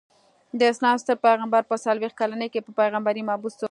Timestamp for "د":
0.59-0.61